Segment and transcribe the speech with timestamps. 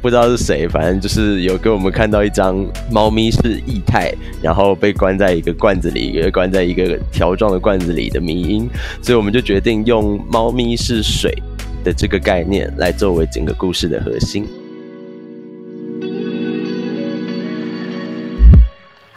[0.00, 8.70] 不知道是谁，反正就是有给我们看到一张猫咪是液态，然后被关在一个罐子里，也关在一个条状的罐子里的迷音，
[9.02, 11.36] 所以我们就决定用猫咪是水
[11.82, 14.46] 的这个概念来作为整个故事的核心。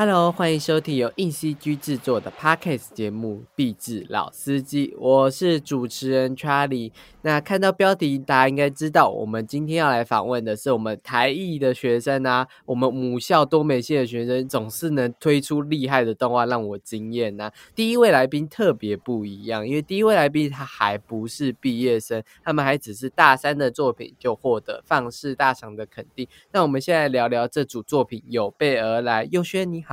[0.04, 6.92] Hello，欢迎收听由硬 CG 制作的 Podcast 节目《壁纸老司机》，我是主持人 Charlie。
[7.22, 12.48] 那看到标题，大家应该知道，我们今天要来访问的是我们台艺的学生啊。
[12.66, 17.52] 我们母校多美系的学生总是能推出厉害的动画，让我惊艳呐。
[17.76, 26.28] 第一位来宾特别不一样，因为第一位来宾他还不是毕业生，他们还只是大三的作品就获得放肆大赏的肯定。
[26.52, 29.30] 那我们现在聊聊这组作品，有备而来。
[29.30, 29.91] 佑轩你好，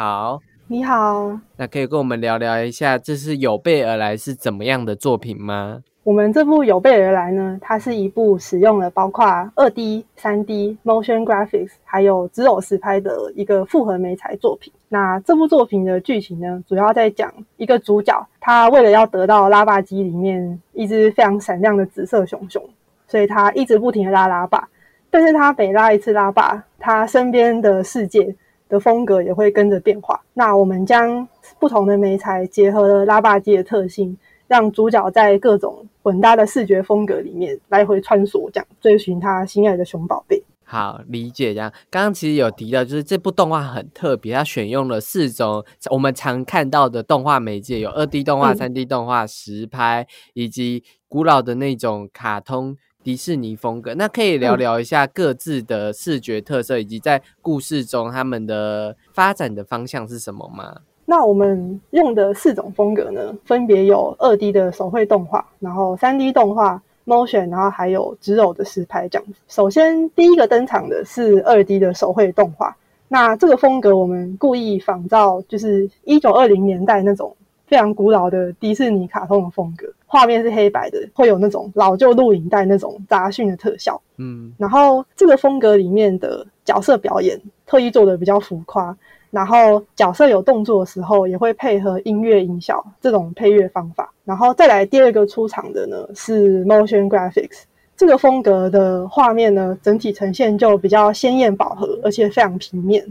[0.69, 5.83] 你好，那可以跟我们聊聊一下，这是有备而来是怎么样的作品吗？
[6.05, 14.73] 我们这部有备而来呢，它是一部使用了包括二 D、三 D、Motion Graphics，还有只有实拍的一个复合媒材作品。
[14.89, 22.63] 那这部作品的剧情呢，主要在讲一个主角，他为了要得到拉霸机里面一只非常闪亮的紫色熊熊，
[23.09, 24.69] 所以他一直不停的拉拉霸。
[25.11, 28.37] 但是他每拉一次拉霸，他身边的世界
[28.69, 30.21] 的风格也会跟着变化。
[30.35, 31.27] 那我们将
[31.59, 34.17] 不同的媒材结合了拉霸机的特性。
[34.49, 40.43] 让主角在各种混搭的视觉风格里面来回穿梭，这样追寻他心爱的熊宝贝。
[40.65, 53.95] 好理解，这样刚刚其实有提到，就是这部动画很特别，它选用了四种我们常看到的动画媒介，有二 D 动画、三 D 动画、实拍，以及古老的那种卡通迪士尼风格。
[53.95, 60.81] 那可以聊聊一下各自的视觉特色，以及在故事中他们的发展的方向是什么吗？
[61.07, 69.39] 那我们用的四种风格呢，分别有二 D 的手绘动画，然后三 D 动画 motion，然后还有直偶的实拍这样子。
[69.49, 72.77] 首先第一个登场的是二 D 的手绘动画，
[73.09, 77.35] 那这个风格我们故意仿照就是一九二零年代那种
[77.69, 84.01] 非常古老的迪士尼卡通的风格，画面是黑白的，会有那种老旧录影带那种杂讯的特效。
[84.17, 88.97] 嗯，然后这个风格里面的角色表演特意做的比较浮夸。
[89.31, 94.11] 然后角色有动作的时候，也会配合音乐音效这种配乐方法。
[94.25, 97.65] 然后再来第二个出场的呢，是 Motion Graphics
[97.95, 103.07] 这个风格的画面呢，整体呈现就比较鲜艳饱和，而且非常平面。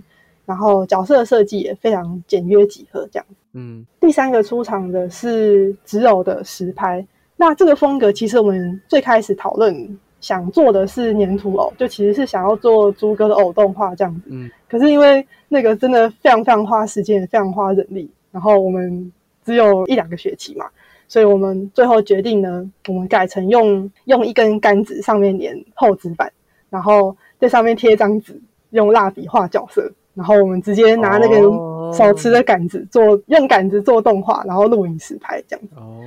[0.48, 3.26] 然后角色设计也非常简约几何，这样。
[3.54, 3.86] 嗯。
[4.00, 7.06] 第三个出场的是直偶的实拍。
[7.36, 10.00] 那这个风格其实我们最开始讨论。
[10.20, 14.22] 想做的是粘土偶，就其实是想要做猪哥的偶动画这样子。
[14.32, 19.14] 嗯，可是因为那个真的非常非常花时间，非常花人力，然后我们
[19.46, 20.66] 只有一两个学期嘛，
[21.08, 26.34] 所以我们最后决定呢，我们改成用用一根杆子上面粘厚纸板，
[26.72, 28.42] 然后在上面贴一张纸，
[28.72, 29.88] 用蜡笔画角色，
[30.18, 31.40] 然后我们直接拿那个
[31.96, 35.76] 手持的杆子做，用杆子做动画，然后录影实拍这样子。
[35.78, 36.02] 哦。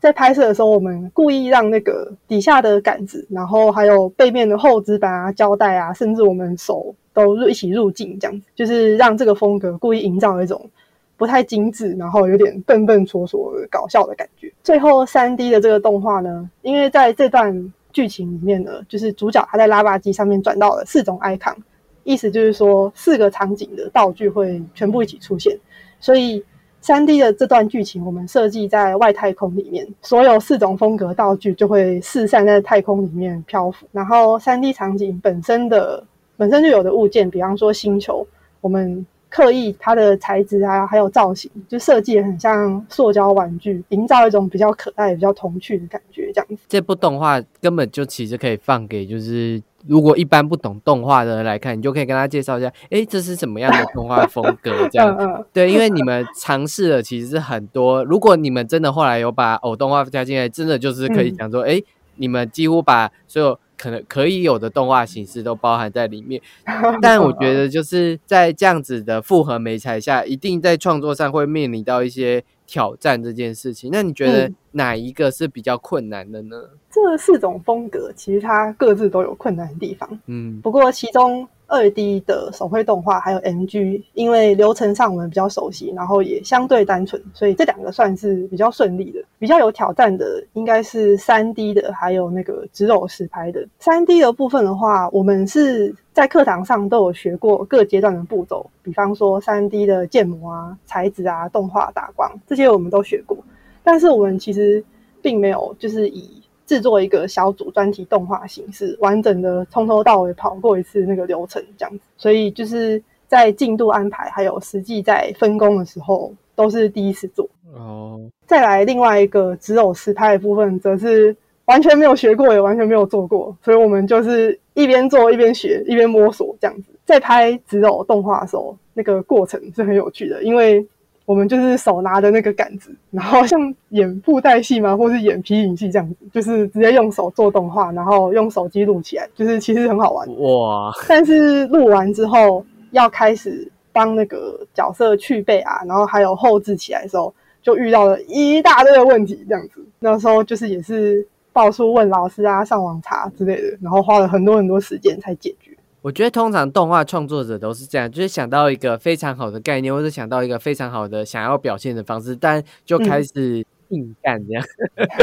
[0.00, 10.70] 在拍摄的时候，我们故意让那个底下的杆子，然后还有背面的厚纸板啊、胶带啊，甚至我们手都一起入镜，这样子就是让这个风格故意营造一种
[11.18, 14.50] 不太精致，然后有点笨笨拙拙、搞笑的感觉。
[14.62, 21.56] 最后三 D 的这个动画呢，因为在这段剧情里面呢，就是主角他在拉巴机上面转到了四种 icon，
[22.04, 25.58] 意思就是说四个场景的道具会全部一起出现，
[26.00, 26.44] 所以。
[26.82, 33.86] 三 D 的这段剧情，我们设计在外太空里面，所有四种风格道具就会四散在太空里面漂浮。
[33.92, 36.02] 然后三 D 场景本身的
[36.38, 38.26] 本身就有的物件，比方说星球，
[38.62, 46.32] 我们刻意它的材质啊，还有造型，就设计很像塑胶玩具，营造一种比较可爱、比较童趣的感觉。
[46.32, 49.62] 这样子，这部动画根本就其实可以放给就是。
[49.86, 54.70] 如果一般不懂动画的人来看，你就可以跟他介绍一下，哎，这是什么样的动画风格？
[54.90, 58.04] 这样，对，因为你们尝试了，其实是很多。
[58.04, 61.80] 如果你们真的后来有把偶动画加进来，真的就是可以讲说，哎，
[62.16, 66.40] 你们几乎把所有可能可以有的动画形式都包含在里面。
[67.00, 72.44] 但我觉得就是在这样子的复合媒材下，一定在创作上会面临到一些。
[72.70, 76.56] 挑战这件事情，那你觉得哪一个是比较困难的呢？
[76.88, 81.48] 这四种风格其实它各自都有困难的地方，嗯，不过其中。
[81.70, 89.20] 二 D 的手绘动画还有 NG，因为流程上我们比较熟悉，然后也相对单纯，所以这两个算是比较顺利的。
[89.38, 93.66] 比较有挑战的应该是三 D 的，还有那个直偶实拍的。
[93.78, 103.38] 三 D 的部分的话，我们是在课堂上都有学过各阶段的步骤，比方说三 D 的建模啊、材质啊、动画打光这些我们都学过，
[103.82, 104.84] 但是我们其实
[105.22, 111.98] 并没有就是以制作一个小组专题动画形式，完整的从头到尾跑过一次那个流程，这样子。
[112.16, 117.48] 所以就是在进度安排还有实际在分工的时候，都是第一次做。
[117.74, 126.84] 哦，再来另外一个只有实拍的部分，则是完全没有学过，也完全没有做过，所以我们就是一边做一边学，一边摸索这样子。
[127.04, 130.86] 在拍只有动画的时候，那个过程是很有趣的，因为
[131.30, 140.90] 我们就是手拿着那个杆子，然后像演布袋戏嘛， 或是演皮影戏这样子，就是直接用手做动画，然后用手机录起来，就是其实很好玩哇。
[141.08, 147.32] 但是录完之后要开始帮那个角色去背啊，然后还有后置起来的时候。
[147.62, 149.84] 就遇到了一大堆的问题，这样子。
[149.98, 155.59] 那时候就是也是到处问老师啊，上网查之类的，然后花了很多很多时间才解决。
[156.02, 163.64] 我觉得通常动画创作者都是这样，就是想到一个非常好的概念，或者想到一个非常好的想要表现的方式，但就开始。
[163.90, 164.64] 硬干这样，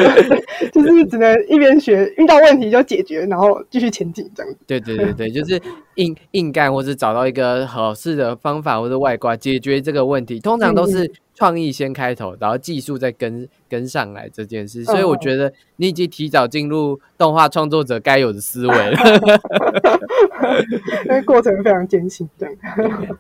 [0.74, 4.60] 就是只能一边学，遇到问题就解决，然后继续前进这样子。
[4.68, 5.58] 对对对对，就是
[5.96, 10.38] 硬硬干，或者找到一个合适的方法或者外挂解决这个问题。
[10.42, 14.84] 通常都是创意先开头，然后技术再跟跟上来这件事。
[14.84, 18.98] 所以我觉得你已经提早进入动画创作者该有的思维了。
[21.06, 22.56] 因为过程非常艰辛，这样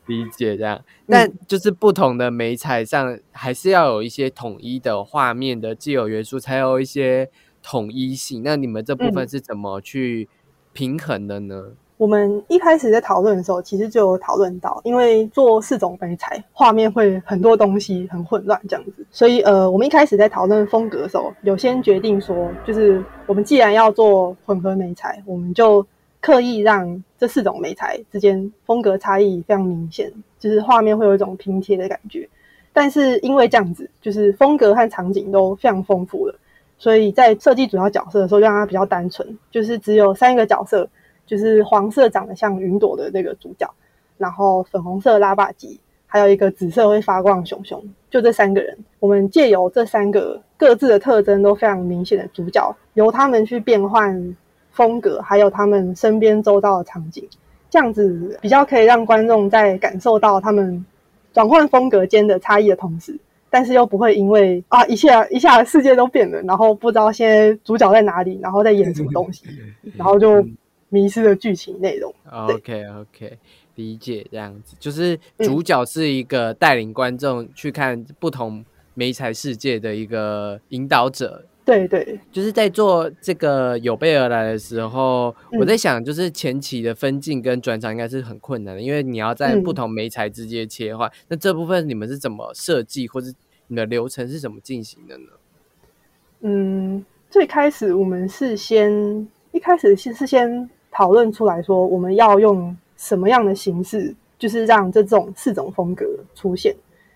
[0.08, 0.84] 理解这样。
[1.08, 7.30] 但就是不同的美彩上，还是要有一些统一的画面的既有元素，才有一些
[7.62, 8.42] 统一性。
[8.44, 10.28] 那你们这部分是怎么去
[10.74, 11.74] 平衡的呢？
[11.98, 25.86] 我们一开始在讨论的时候，其实就有讨论到，因为做四种美彩，画面会很多东西很混乱这样子，所以呃，我们一开始在讨论风格的时候，有先决定说，就是我们既然要做混合美彩，我们就。
[26.20, 32.28] 刻意让这四种美材之间风格差异非常明显，就是画面会有一种拼贴的感觉。
[32.74, 36.36] 但是因为这样子，就是风格和场景都非常丰富了，
[36.80, 40.90] 所以在设计主要角色的时候，让它比较单纯，就是只有三个角色，
[41.28, 43.72] 就是黄色长得像云朵的那个主角，
[44.18, 48.76] 然后粉红色拉巴机，还有一个紫色会发光的熊熊，就这三个人。
[49.00, 54.36] 我们借由这三个各自的特征都非常明显的主角，由他们去变换。
[54.70, 57.28] 风格还有他们身边周遭的场景，
[57.68, 60.86] 这样子比较可以让观众在感受到他们
[61.34, 63.18] 转换风格间的差异的同时，
[63.50, 69.48] 但是又不会因为啊一下一下世界都变了，然后不知道现在主角在哪里，然后在演什么东西，
[69.96, 70.46] 然后就
[70.90, 72.14] 迷失的剧情内容。
[72.30, 73.38] OK OK，
[73.76, 78.64] 理解这样子，就是主角是一个带领观众去看不同
[78.94, 81.46] 美彩世界的一个引导者。
[81.66, 91.12] 对对，就是在做这个有备而来的时候，我在想，就是前期的分镜跟转场应该是很困难的，因为你要在不同媒材之间切换。
[91.28, 93.30] 那这部分你们是怎么设计，或者
[93.68, 95.26] 你的流程是怎么进行的呢？
[96.40, 106.06] 嗯，最开始我们是先一开始是是先讨论出来说，我们要用什么样的形式，就是让这种四种风格
[106.36, 106.76] 出现，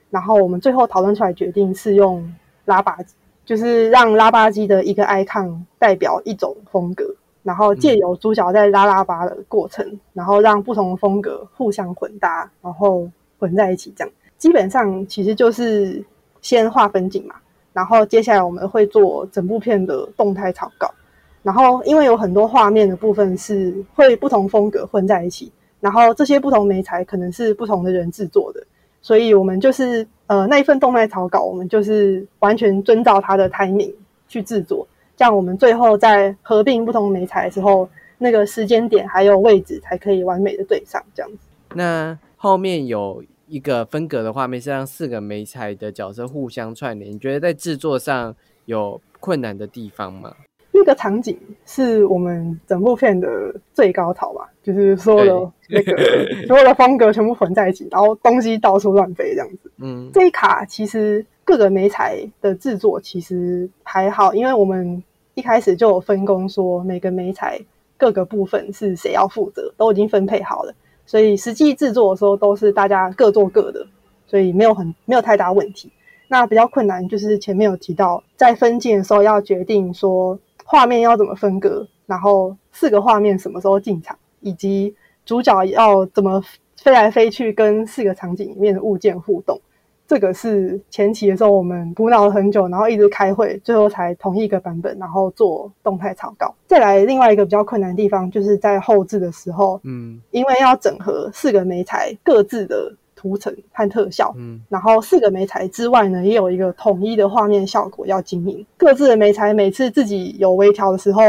[0.09, 2.33] 然后我们最后讨论出来决定是用
[2.65, 2.97] 拉把。
[3.43, 7.03] 就是让拉巴机的一个 icon 代表一种风格，
[7.41, 13.09] 然后借由主角在拉拉巴的过程，然后让不同的风格互相混搭，然后
[13.39, 13.91] 混在一起。
[13.97, 16.01] 这样基本上其实就是
[16.39, 17.35] 先画分景嘛，
[17.73, 20.93] 然后接下来我们会做整部片的动态草稿。
[21.43, 28.63] 然后因为有很多画面的部分是会不同风格混在一起，然后这些不同媒材可能是不同的人制作的，
[29.01, 30.07] 所以我们就是。
[30.27, 33.93] 呃，那一份动漫草稿，我们就是完全遵照它的 timing
[34.29, 41.37] 去制作，这样我们最后在合并不同媒材的时候，那个时间点还有位置才可以完美的对上，这样子。
[41.73, 48.33] 那后面有一个分隔的画面，是让四个媒材的角色互相串联，你觉得在制作上
[48.63, 50.33] 有困难的地方吗？
[50.73, 55.97] 那个场景是我们整部片的最高潮吧，就是所有的那个
[56.47, 59.71] 所有的风格全部混在一起，然后东西到处乱飞这样子。
[59.79, 67.59] 嗯，这一卡其实各个媒材的制作其实还好，因为我们一开始就有分工，说每个媒材
[67.97, 70.73] 各个部分是谁要负责，都已经分配好了，
[71.05, 73.85] 所以实际制作的时候都是大家各做各的，
[74.25, 75.91] 所以没有很没有太大问题。
[76.29, 80.39] 那比较困难就是前面有提到，在分镜的时候要决定说。
[80.71, 81.85] 画面要怎么分割？
[82.05, 84.17] 然后四个画面什么时候进场？
[84.39, 86.41] 以及主角要怎么
[86.77, 89.59] 飞来飞去，跟四个场景里面的物件互动？
[90.07, 96.55] 这个是前期的时候我们苦恼了很久，然后一直开会，最后才同意一个版本，然后做动态草稿。
[96.67, 102.95] 再来另外一个比较困难的地方，就是在后置的时候，嗯，因为要整合四个媒材各自的。
[103.21, 104.33] 图层和特效。
[104.35, 108.65] 嗯然后四个媒材之外呢，也有一个统一的画面效果要经营。
[108.77, 111.21] 各自的媒材每次自己有微调的时候，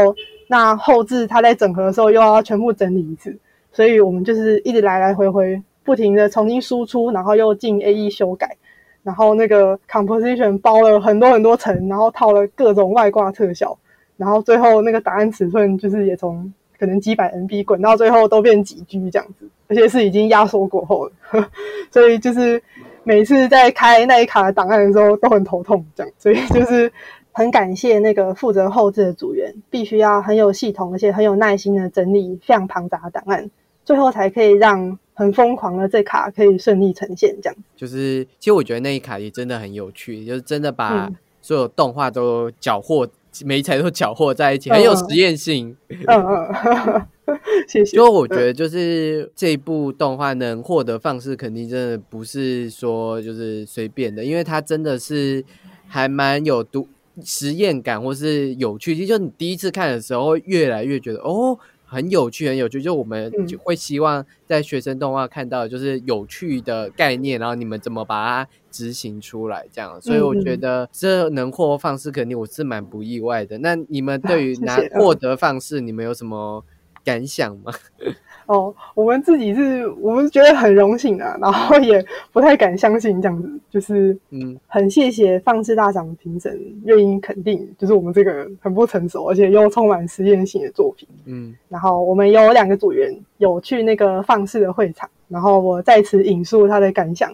[0.47, 3.37] 那后置它在整合的时候又要全部整理一次，
[3.71, 8.57] 所以我们就是一直来来回回不停的重新输出，然后又进 AE 修改，
[9.03, 13.77] 然后那个 composition 包了很多很多层，然后套了各种外挂特效，
[14.17, 21.49] 然后最后那个档案尺寸就是也从可能几百 MB 滚到最后都变几 G 这样子，而且是已经压缩过后了，
[21.89, 22.61] 所以就是
[23.03, 26.91] 每次在开那一卡的档案的时候都很头痛，这样，所以就是
[27.31, 33.49] 很感谢那个负责后置的组员，必须要很有系统而且很有耐心的整理非常庞杂的档案，
[33.83, 37.55] 最后才可以让很疯狂的这卡可以顺利呈现这样。
[37.75, 43.09] 就是其实我觉得那一卡也真的很有趣，就是真的把嗯所有动画都搅和，
[43.45, 45.75] 每一台都搅和在一起，很有实验性。
[45.89, 47.01] 嗯嗯，
[47.67, 47.95] 谢谢。
[47.97, 55.43] 就我觉得，就是这一部动画能获得放视，肯定真的不是说就是随便的，因为它真的是
[55.87, 56.87] 还蛮有独
[57.23, 58.95] 实验感，或是有趣。
[58.95, 61.57] 其实就你第一次看的时候，会越来越觉得哦。
[61.93, 70.01] 很有趣，很有趣，就我们嗯就会希望在学生动画看到就是有趣的概念，然后你们怎么把它执行出来，这样。
[70.01, 73.57] 所以我觉嗯得这能获放式，肯定我是蛮不意外的。
[73.59, 76.65] 那你们对于拿获得放式，你们有什么
[77.03, 77.71] 感想吗？
[78.45, 91.07] 哦，我们自己是我们觉得很荣幸啊， 然后也不太敢相信这样子，就是嗯很谢谢放置大奖的评审愿意肯定，就是我们这个很不成熟而且又充满实验性的作品。
[91.23, 97.31] 嗯然后我们有两个组员有去那个放肆的会场，然后我在此引述他的感想，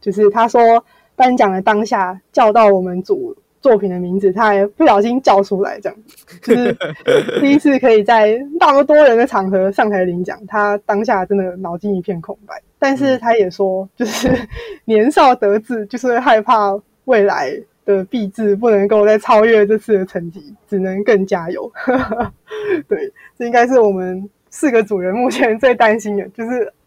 [0.00, 0.82] 就是他说
[1.14, 5.98] 颁奖的当下叫到我们组作品的名字，他还不小心叫出来，这样
[6.42, 6.76] 就是
[7.40, 12.54] 第一次可以在那么多人的场合上台领奖，他当下真的脑筋一片空白。
[12.78, 14.30] 但是他也说，就是
[14.84, 17.52] 年少得志，就是会害怕未来
[17.84, 21.72] 的毕制不能够再超越这次的成绩，只能更加油。
[22.86, 26.77] 对，这应该是我们四个主人目前最担心的，就是啊，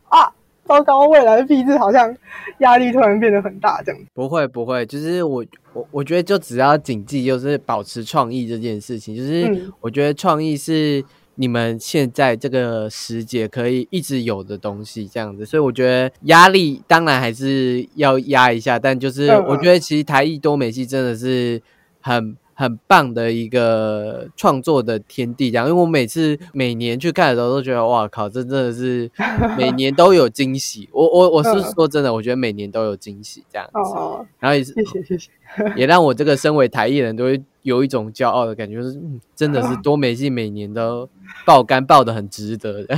[0.66, 2.16] 糟糕，未来的毕制好像
[2.60, 4.02] 压力突然变得很大，这样。
[4.14, 9.16] 不会不会，就是我我我觉得就只要谨记，就是保持创意这件事情。
[9.16, 11.04] 就是嗯我觉得创意是
[11.36, 15.46] 你们现在这个时节可以一直有的东西，这样子。
[15.46, 21.62] 所以我觉得压力当然还是要压一下，但就是我觉得其实台艺多美系真的是
[22.00, 22.38] 很。
[22.62, 29.10] 很棒的一个创作的天地，这样，因为我每次每年去看的时候，都觉得哇靠，这真的是
[29.58, 30.88] 每年都有惊喜。
[30.92, 33.80] 我我我是嗯说真的，我觉得每年都有惊喜这样子。
[33.80, 35.32] 哦，然后也是谢谢谢谢。
[35.76, 41.08] 也让我这个身为台艺人都会有一种骄傲的感觉，就是嗯，真的是多美系每年都
[41.46, 42.98] 爆肝爆的很值得的。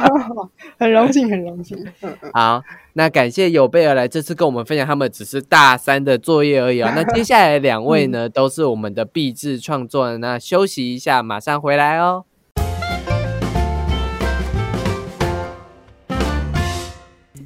[0.78, 1.78] 很荣幸，很荣幸。
[2.32, 2.62] 好，
[2.94, 12.24] 那感谢有备而来，这次跟我们分享他们只是大三的作业而已啊、那接下来两位呢，都是我们的毕制创作人，那休息一下，马上回来哦。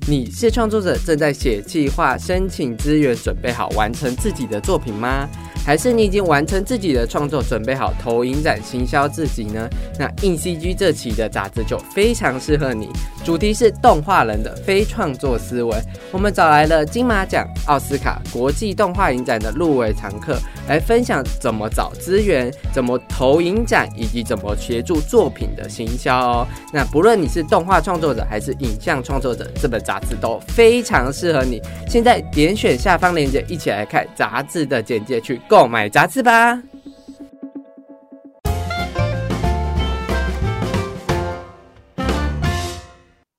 [0.09, 5.29] 你是创作者，正在写计划、申请资源，准备好完成自己的作品吗？
[5.67, 9.69] 还是你已经完成自己的创作，准备好投影展行销自己呢？
[9.99, 12.89] 那硬 CG 这期的杂志就非常适合你，
[13.25, 15.77] 主题是动画人的非创作思维。
[16.13, 26.47] 我们找来了金马奖、奥斯卡、国际动画影展的入围常客，来分享怎么找资源、怎么投影展，以及怎么协助作品的行销哦。
[26.73, 31.61] 那不论你是动画创作者还是影像创作者，这本杂志都非常适合你。
[31.89, 36.61] 现在点选下方链接，一起来看杂志的简介，去购买杂志吧。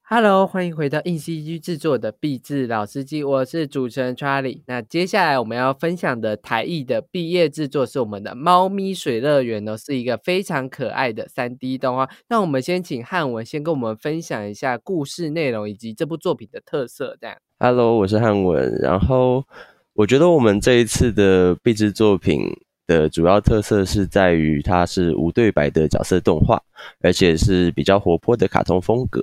[0.10, 4.62] Hello，欢迎回到硬 CG 制作的毕制老司机，我是主持人 Charlie。
[4.66, 12.10] 那接下来我们要分享的台艺的毕业制作是我们的《猫咪水乐园》呢，是一个非常可爱的三 D 动画。
[12.30, 17.36] 那我们先请汉文先跟我们分享一下故事内容以及这部作品的特色，这样。
[17.60, 18.80] Hello，我是汉文。
[18.82, 19.44] 然后
[19.98, 22.42] 我觉得我们这一次的壁纸作品
[22.86, 26.62] 的主要特色是在于它是无对白的角色动画，
[27.02, 29.20] 而且是比较活泼的卡通风格。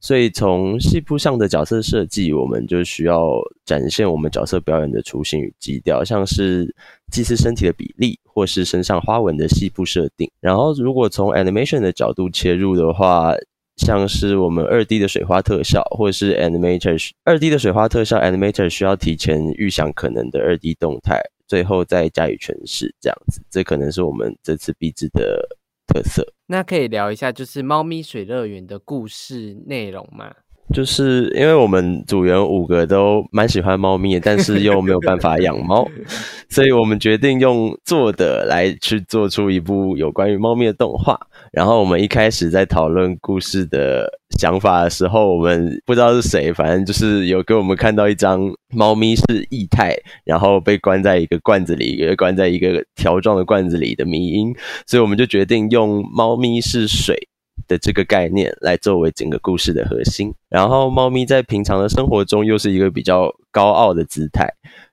[0.00, 6.74] 所以从戏部上的角色设计，我们就需要展现我们角色表演的雏形与基调，像是
[7.12, 10.28] 祭祀身体的比例，或是身上花纹的细部设定。
[10.40, 13.32] 然后如果从 animation 的角度切入的话，
[13.76, 25.46] 像是我们二 D 的水花特效，或者是 animator 二 D 的水花特效，animator 需要提前预想可能的二 D 动态，最后再加以诠释，这样子，这可能是我们这次壁纸的
[25.86, 26.26] 特色。
[26.46, 30.32] 那可以聊一下就是《猫咪水乐园》的故事内容吗？
[30.74, 35.88] 就是因为我们组员五个都蛮喜欢猫咪的，但是又没有办法养猫，
[36.50, 41.18] 所以我们决定用做的来去做出一部有关于猫咪的动画。
[41.52, 54.54] 然后我们一开始在讨论故事的想法的时候，我们不知道是谁，反正就是有给我们看到一张猫咪是液态，然后被关在一个罐子里，被关在一个条状的罐子里的迷音，
[54.86, 57.28] 所以我们就决定用猫咪是水。
[57.66, 64.48] 的这个概念来作为整个故事的核心，然后猫咪在平常的生活中又是一个比较高傲的姿态，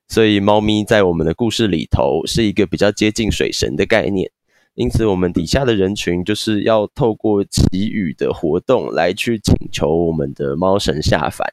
[0.07, 4.29] 所以猫咪在我们的故事里头是一个比较接近水神的概念，
[4.75, 11.47] 因此我们底下的人群就是要透过祈雨的活动来去请求我们的猫神下凡。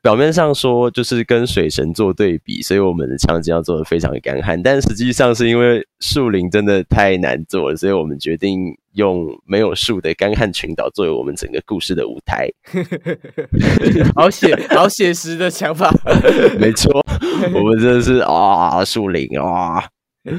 [0.00, 12.48] 表面上说就是跟水神做对比，所以我们的场景要做的非常的干旱，但实际上是因为树林真的太难做了，所以我们决定用没有树的干旱群岛作为我们整个故事的舞台。
[14.14, 15.92] 好写好写实的想法，
[16.60, 17.04] 没错，
[17.52, 19.84] 我们真的是啊，树林啊。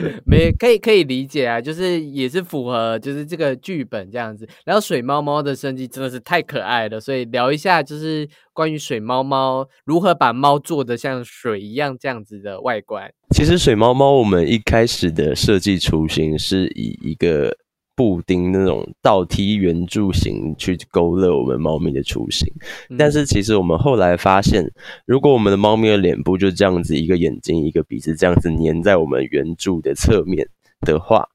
[0.26, 4.48] 没可以可以理解啊，就是也是符合就是这个剧本这样子。
[4.66, 13.12] 然后水猫猫的设计真的是太可爱了，所以聊一下就是关于水猫猫如何把猫做的像水一样这样子的外观。
[13.36, 17.56] 其实水猫猫我们一开始的设计雏形是以一个。
[18.00, 22.48] 布丁那种倒梯圆柱形去勾勒我们猫咪的雏形，
[22.98, 24.72] 但是其实我们后来发现，
[25.06, 30.48] 如果我们的猫咪的脸部就这样子，一个眼睛一个鼻子这样子粘在我们圆柱的侧面
[30.80, 31.28] 的话，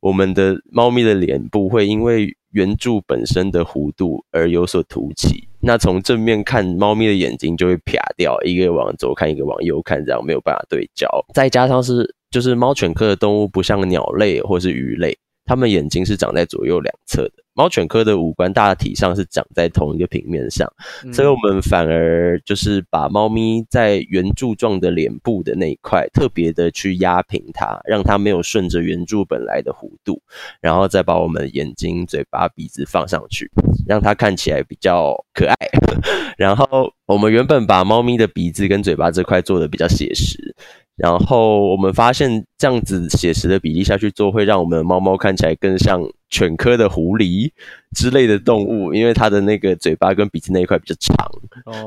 [0.00, 5.48] 我们的猫咪的脸部会因为圆柱本身的弧度而有所凸起。
[5.62, 11.08] 那从正面看，猫咪的眼睛就会撇掉，一个往左看，一个往右看，这样没有办法对焦。
[11.32, 15.16] 再加上是就是猫犬科的动物不像鸟类或是鱼类。
[15.50, 20.72] 它们眼睛是长在左右两侧的，猫犬科的五官大体上是长在同一个平面上，
[21.12, 30.22] 所以我们反而就是把猫咪在圆柱状的脸部的那一块特别的去压平它，让它没有顺着圆柱本来的弧度，
[30.60, 33.50] 然后再把我们眼睛、嘴巴、鼻子放上去，
[33.88, 35.56] 让它看起来比较可爱。
[36.38, 40.54] 然后我们原本把猫咪的鼻子跟嘴巴这块做的比较写实。
[41.02, 47.50] 然后我们发现，这样子写实的比例下去做，会让我们的猫猫看起来更像犬科的狐狸
[47.96, 51.16] 之类的动物，因为它的那个嘴巴跟鼻子那一块比较长，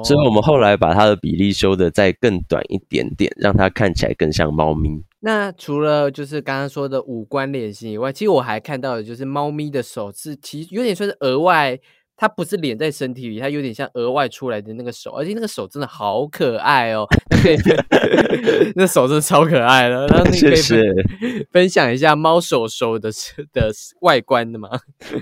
[0.03, 5.03] 所以我们后来把它的比例修的再更短一点点，让它看起来更像猫咪。
[5.19, 11.79] 那除了就是刚刚说的五官脸型以外，其实我还看到的就是猫咪的手是，其实有点算是额外。
[12.15, 17.05] 它不是连在身体里，它有点像额外出来的那个手，而且那个手真的好可爱哦！
[18.75, 20.55] 那 手真的超可爱的，然后你可以
[21.51, 23.09] 分享一下猫手手的
[23.51, 23.71] 的
[24.01, 24.69] 外观的吗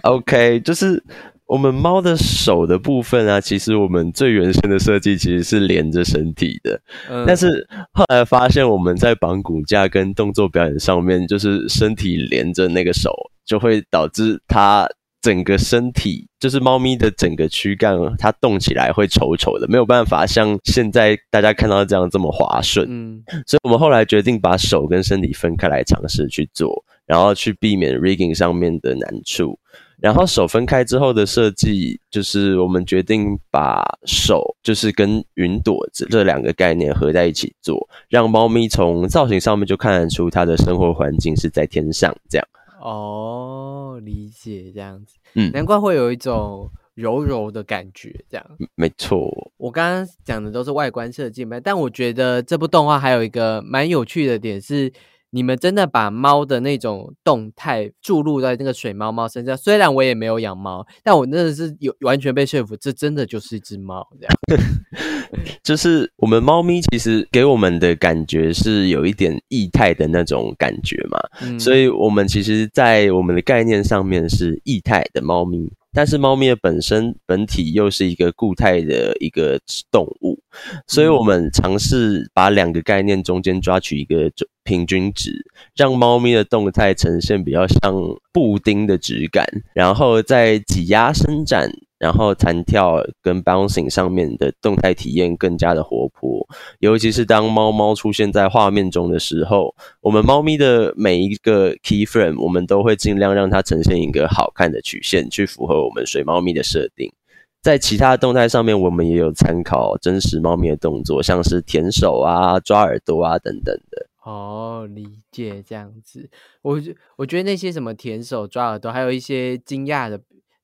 [0.03, 1.01] ？OK，就是
[1.45, 6.79] 我们猫的手的部分啊，其实我们最原先的设计其实是连着身体的，
[7.25, 13.11] 但是后来发现我们在绑骨架跟动作表演上面，就是身体连着那个手，
[13.45, 14.87] 就会导致它。
[15.21, 22.87] 整个身体就是猫咪的整个躯干，它动起来会丑丑的，没有办法像现在大家看到这样这么滑顺。
[22.89, 29.57] 嗯，所以我们后来决定把手跟身体分开来尝试去做，然后去避免 rigging 上面的难处。
[30.01, 42.47] 然后手分开之后的设计，就是我们决定把手就是跟云朵这这两个概念合在一起做，让猫咪从造型上面就看得出它的生活环境是在天上这样。
[42.81, 49.51] 哦，理解这样子，嗯，难怪会有一种柔柔的感觉，这样，没错。
[49.57, 54.91] 我刚刚讲的都是外观设计嘛，但我觉得这部动画还有一个蛮有趣的点是。
[55.31, 59.55] 你们真的把猫的那种动态注入在那个水猫猫身上？
[59.57, 64.05] 虽然我也没有养猫，但我真的是有完全被说服，这真的就是一只猫。
[64.19, 64.63] 这样，
[65.63, 75.71] 就是我们猫咪其实给我们的感觉是有一点异态的那种感觉嘛，所以我们其实，在我们的概念上面是异态的猫咪。
[75.93, 79.59] 但是猫咪的本身本体又是一个固态的一个
[79.91, 80.20] 动物，
[80.87, 84.31] 所以我们尝试把两个概念中间抓取一个
[84.63, 85.33] 平均值，
[85.75, 87.93] 让猫咪的动态呈现比较像
[88.31, 91.71] 布丁的质感，然后在挤压伸展。
[92.01, 96.43] 然后弹跳跟 bouncing 上面的动态体验更加的活泼，
[96.79, 107.13] 尤其是当猫猫出现在画面中的时候，我们猫咪的每一个 key frame，我们都会尽量让它呈现一个好看的曲线，去符合我们水猫咪的设定。
[107.61, 114.07] 在其他动态上面，我们也有参考真实猫咪的动作，像是舔手啊、抓耳朵啊等等的。
[114.23, 116.29] 哦，理解这样子。
[116.61, 116.81] 我
[117.15, 120.19] 我觉得那些什么舔手、抓耳朵，还有一些惊讶的。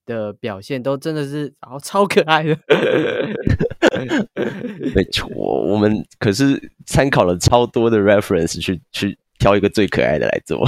[0.08, 2.58] 的表现都真的是，然后超可爱的。
[4.96, 10.66] 没错，我们可是参考了超多的 reference 去去挑一个最可爱的来做。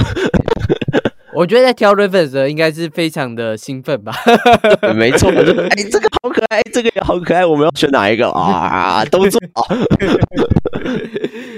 [1.32, 4.12] 我觉得在挑 reference 的应该是非常的兴奋吧。
[4.94, 9.04] 没错，就 哎，这个好可爱，这个也好可爱，我们要选哪一个啊？
[9.06, 9.40] 都做。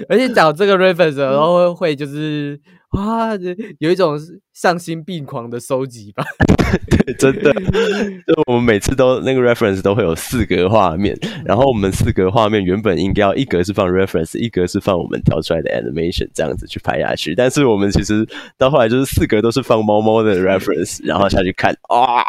[0.08, 2.58] 而且找这个 reference 然后会就是
[2.92, 3.30] 哇，
[3.78, 4.18] 有一种
[4.52, 6.24] 丧心病狂的收集吧。
[7.04, 7.52] 对真的，
[8.26, 17.34] 就我们每次都那个 reference 都会有四格画面，然后我们四格画面原本应该要一格是放 reference，一格是放我们调出来的 animation，这样子去拍下去。
[17.34, 18.26] 但是我们其实
[18.56, 22.24] 到后来就是四格都是放猫猫的 reference，然后下去看啊。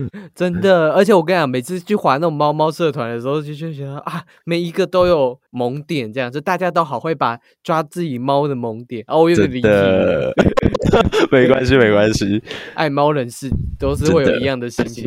[0.34, 9.04] 真的，而且我跟你讲，每次去滑那种猫猫社团的时候，就就觉得啊，每一个都有萌点，这样就大家都好会把抓自己猫的萌点。
[9.06, 9.68] 哦，我有点理解，
[11.30, 12.42] 没关系，没关系，
[12.74, 15.04] 爱猫人士都是会有一样的心情。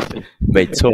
[0.53, 0.89] 没错。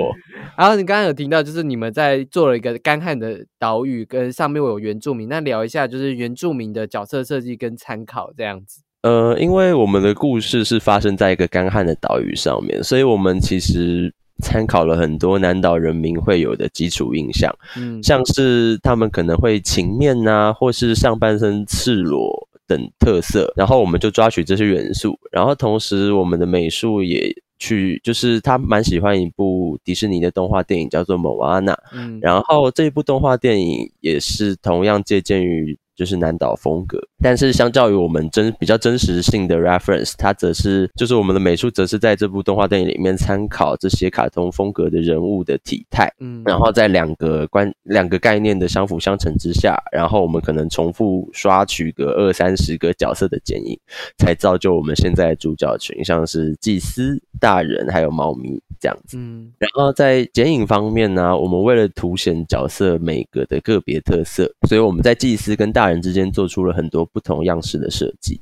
[0.57, 8.81] 然后你刚刚有听到，就是你们在做了一个干旱的岛屿，跟上面有原住民，那聊一下就是原住民的角色设计跟参考这样子。
[9.03, 35.75] 呃，因为我们的故事是发生在一个干旱的岛屿上面，所以我们其实参考了很多南岛人民会有的基础印象，嗯，像是他们可能会情面呐，或是上半身赤裸等特色，然后我们就抓取这些元素，然后同时我们的美术也去，就是他蛮喜欢一部迪士尼的动画电影叫做《某阿娜》，嗯，然后这一部动画电影也是同样借鉴于。
[36.01, 53.79] 就是南岛风格，但是相较于我们真比较真实性的 reference，它则是就是我们的美术则是在这部动画电影里面参考这些卡通风格的人物的体态，嗯，然后在两个关两个概念的相辅相成之下，然后我们可能重复刷取个二三十个角色的剪影，
[54.17, 59.17] 才造就我们现在主角群，像是祭司、大人还有猫咪这样子。
[59.19, 68.39] 嗯，然后在剪影方面呢，我们为了凸显角色每个的个别特色，所以我们在祭司跟大人之间做出了很多不同样式的设计，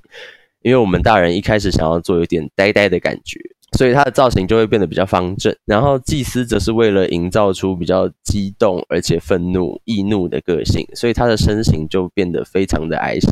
[0.62, 3.39] 因为我们大人一开始想要做有点呆呆的感觉，
[3.77, 5.55] 所以他的造型就会变得比较方正。
[5.63, 13.31] 然后祭司则是为了营造出比较激动而且愤怒、易怒的个性，所以他的身形就变得非常的矮小，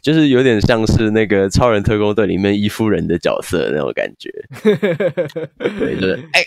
[0.00, 4.30] 就是有点像是那个超人特工队里面伊夫人的角色那种感觉。
[5.78, 6.40] 对，就是哎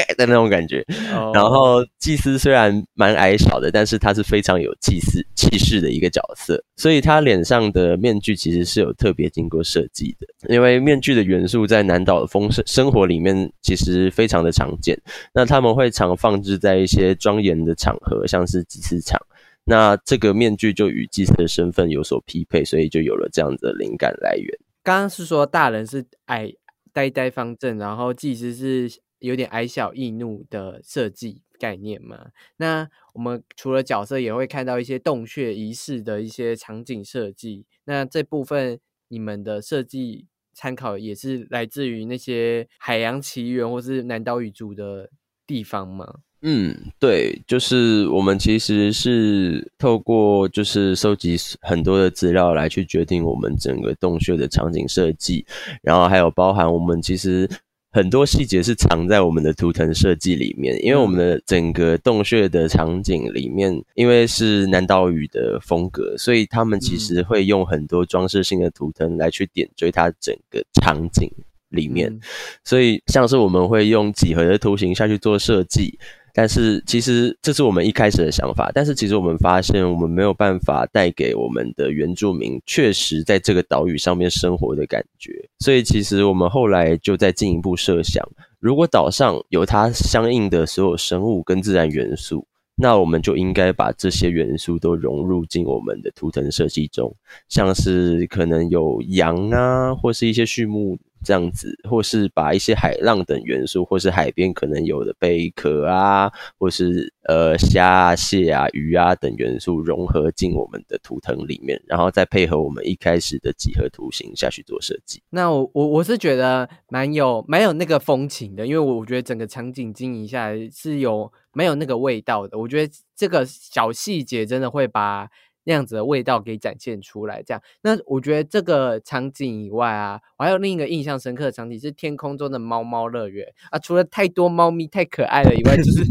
[0.00, 0.14] 哎。
[0.18, 0.84] 的那种感觉，
[1.32, 15.00] 然后祭司虽然蛮矮小的，但是他是非常有祭司气势的一个角色，所以他脸上的面具其实是有特别经过设计的，因为面具的元素在南岛的风生生活里面其实非常的常见，
[15.32, 19.24] 那他们会常放置在一些庄严的场合，像是祭祀场，
[19.62, 24.52] 那这个面具就与祭司的身份有所匹配，所以就有了这样子的灵感来源。
[24.82, 26.52] 刚刚是说大人是矮
[26.92, 28.98] 呆呆方正，然后祭司是。
[29.20, 32.28] 有点矮小易怒的设计概念嘛？
[32.58, 37.66] 那我们除了角色，也会看到一些洞穴仪式的一些场景设计。
[37.84, 38.78] 那这部分
[39.08, 45.10] 你们的设计参考也是来自于那些海洋奇缘或是南岛语族的
[45.46, 46.20] 地方吗？
[46.42, 55.44] 嗯，对，就是我们其实是透过就是收集很多的资料来去决定我们整个洞穴的场景设计，
[55.82, 57.50] 然后还有包含我们其实。
[57.90, 71.30] 很多细节是藏在我们的图腾设计里面，因为我们的整个洞穴的场景里面，因为是南岛语的风格，所以他们其实会用很多装饰性的图腾来去点缀它整个场景
[71.70, 72.20] 里面。
[72.62, 75.98] 所以像是我们会用几何的图形下去做设计。
[76.38, 88.24] 但是其实这是我们一开始的想法，但是其实我们发现我们没有办法带给我们的原住民确实在这个岛屿上面生活的感觉，所以其实我们后来就在进一步设想，
[88.60, 92.46] 如果岛上有它相应的所有生物跟自然元素，
[92.76, 97.12] 那我们就应该把这些元素都融入进我们的图腾设计中，
[97.48, 100.96] 像是可能有羊啊，或是一些畜牧。
[101.24, 115.22] 这样子，或是把一些海浪等元素，或是海边可能有的贝壳啊，或是呃虾、蟹啊、鱼啊等元素融合进我们的图腾里面，然后再配合我们一开始的几何图形下去做设计。
[115.30, 122.58] 那我我我是觉得蛮有蛮有那个风情的，因为我我觉得整个场景经营下来是有蛮有那个味道的。
[122.58, 125.28] 我觉得这个小细节真的会把。
[125.68, 127.62] 那样子的味道给展现出来，这样。
[127.82, 133.78] 那我觉得这个场景以外啊，我还有另一个印象深刻的场景是天空中的猫猫乐园啊。
[133.78, 136.02] 除了太多猫咪太可爱了以外，就是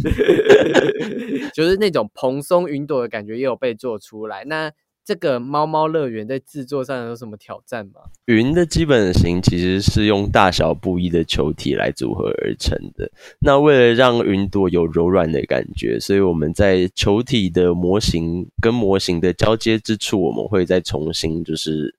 [1.55, 4.43] 就是那种蓬松云朵的感觉也有被做出来。
[4.45, 4.71] 那
[5.07, 8.01] 这个猫猫乐园在制作上有什么挑战吗？
[8.25, 13.09] 云的基本型其实是用大小不一的球体来组合而成的。
[13.39, 21.95] 那为了让云朵有柔软的感觉，所以我们在球体的模型跟模型的交接之处，我们会再重新就是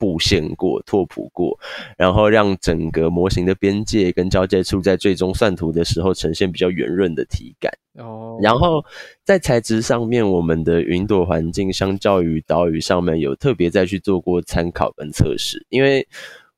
[0.00, 1.56] 布线过、拓扑过，
[1.98, 7.70] 然后让整个模型的边界跟交界处在最终算图的时候呈现比较圆润的体感。
[7.94, 8.82] 哦，然后
[9.24, 16.06] 在材质上面，我们的云朵环境相较于岛屿上面有特别再去做过参考跟测试，因为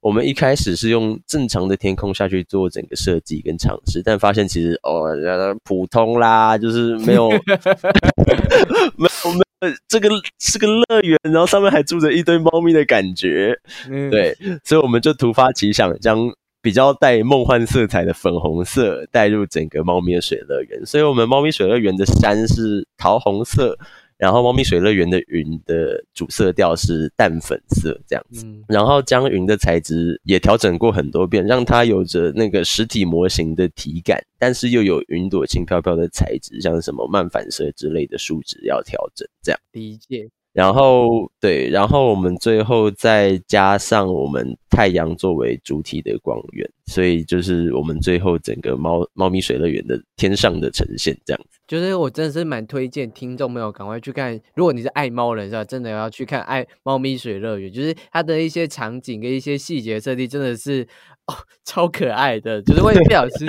[0.03, 7.31] 我们一开始是用正常的天空下去做整个设计跟尝试，但发现其实哦，呃普通啦，就是没有
[8.99, 10.09] 没有没有这个
[10.41, 13.57] 是个乐园，然后上面还住着一堆猫咪的感觉，
[13.89, 16.19] 嗯，对，所以我们就突发奇想，将
[16.61, 20.85] 比较带梦幻色彩的粉红色带入整个猫咪的水乐园。
[20.85, 23.79] 所以，我们猫咪水乐园的山是桃红色，
[24.23, 28.47] 然后猫咪水乐园的云的主色调是淡粉色这样子。
[28.47, 39.61] 嗯，然后将云的材质也调整过很多遍，让它有着那个实体模型的体感，但是又有云朵轻飘飘的材质，像什么慢反射之类的数值要调整这样。
[39.73, 40.31] 理解。
[40.53, 51.59] 然后对，然后我们最后再加上我们太阳作为主体的光源，所以就是我们最后整个猫猫咪水乐园的天上的呈现这样子。
[51.67, 55.65] 就是我真的是蛮推荐听众朋友赶快去看，如果你是爱猫人是吧？
[55.65, 60.87] 真的要去看爱猫咪水乐园，就是它的一些场景跟一些细节设计真的是
[61.29, 61.35] 哦
[61.65, 63.49] 超可爱的，就是会不小心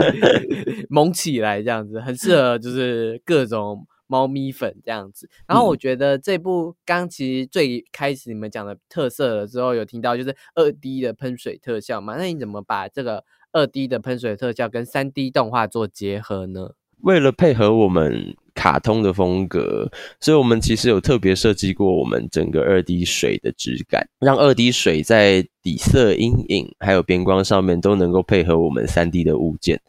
[0.90, 3.86] 萌起来这样子，很适合就是各种。
[4.08, 12.16] 猫咪粉这样子，然后我觉得这部刚其实最开始你们讲的特色了之后，有听到就是二 D 的喷水特效嘛？
[12.18, 16.72] 那你怎么把这个二 D 的喷水特效跟三 D 动画做结合呢？
[17.02, 29.82] 为了配合我们卡通的风格，所以我们其实有特别设计过我们整个二 D 水的质感，让二 D 水在底色、阴影还有边光上面都能够配合我们三 D 的物件，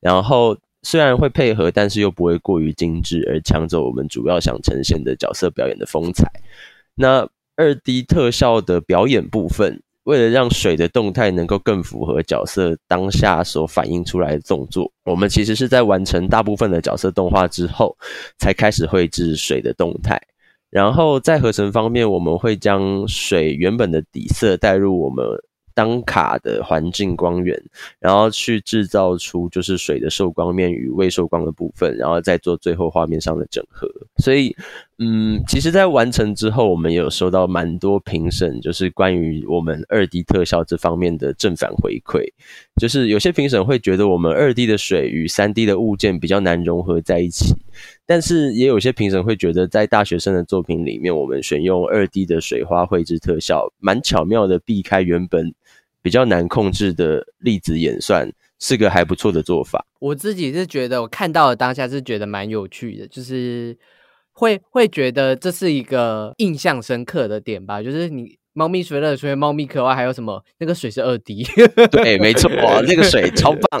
[0.00, 0.56] 然后。
[0.82, 6.30] 虽然会配合，但是又不会过于精致，而抢走我们主要想呈现的角色表演的风采。
[6.94, 17.96] 那二 D 特效的表演部分，为了让水的动态能够更符合角色当下所反映出来的动作，我们其实是在完成大部分的角色动画之后，
[18.38, 20.20] 才开始绘制水的动态。
[20.68, 25.24] 然后在合成方面，我们会将水原本的底色带入我们。
[25.74, 27.60] 当卡的环境光源，
[27.98, 33.88] 然后去制造出就是水的受光面与未受光的部分，然后再做最后画面上的整合。
[34.16, 34.54] 所以，
[35.04, 42.24] 嗯，其实，在完成之后，我们也有收到蛮多评审，就是关于我们二 D 特效这方面的正反回馈。
[42.80, 47.52] 就是有些评审会觉得我们二 D 的水与三 D 的物件比较难融合在一起，
[48.06, 55.52] 但是也有些评审会觉得，在大学生的作品里面，我们选用二 D 的水花绘制特效，蛮巧妙的避开原本。
[56.04, 59.86] 比较难控制的粒子演算是个还不错的做法。
[60.00, 63.78] 我自己是觉得，我看到的当下是觉得蛮有趣的，就是
[64.32, 67.82] 会会觉得这是一个印象深刻的点吧。
[67.82, 71.44] 就是你猫咪除了除了、猫咪可爱，还有什么那个水是二 D，
[71.92, 72.50] 对，没错，
[72.86, 73.80] 那个水超棒。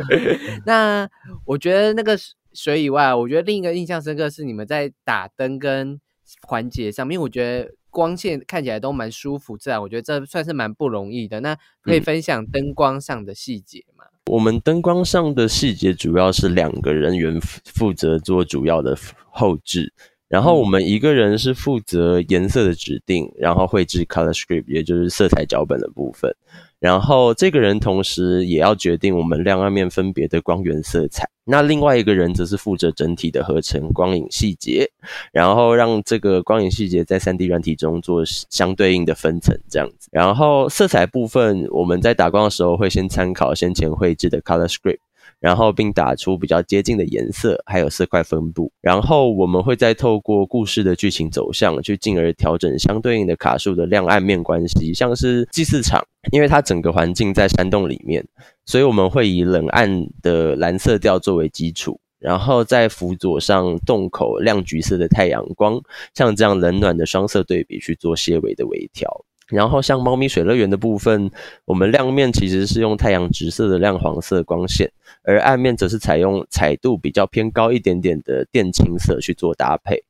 [0.66, 1.08] 那
[1.44, 2.18] 我觉得那个
[2.52, 6.00] 水以外，我觉得另一个印象深刻是你们在打灯跟
[6.42, 7.72] 环节上面，我觉得。
[7.92, 11.40] 光线看起来都蛮舒服，自然我觉得这算是蛮不容易的。
[11.40, 13.99] 那可以分享灯光上的细节吗？
[14.30, 18.96] 我们灯光上的细节主要是两个人员负责做主要的
[19.28, 19.92] 后置，
[20.28, 26.32] 然后我们一个人是负责颜色的指定，然后绘制 color script，也就是色彩脚本的部分。
[26.80, 31.28] 然后这个人同时也要决定我们亮暗面分别的光源色彩。
[31.44, 34.88] 那另外一个人则是负责整体的合成光影细节，
[35.32, 40.08] 然后让这个光影细节在三 D 软体中做相对应的分层，这样子。
[40.10, 44.98] 然后色彩部分，我们在打光的时候会先参考先前绘制的 color script。
[45.40, 48.70] 然后并打出比较接近的颜色，还有色块分布。
[48.80, 54.92] 然后我们会再透过故事的剧情走向，去进而调整相对应的卡数的亮暗面关系。
[54.92, 58.24] 像是祭祀场，因为它整个环境在山洞里面，
[58.66, 65.80] 所以我们会以冷暗的蓝色调作为基础，然后在辅佐上洞口亮橘色的太阳光，
[66.14, 69.24] 像这样冷暖的双色对比去做些微的微调。
[69.50, 71.30] 然后像猫咪水乐园的部分，
[71.64, 74.90] 我们亮面其实是用太阳直射的亮黄色光线，
[75.22, 80.02] 而暗面则是采用彩度比较偏高一点点的靛青色去做搭配。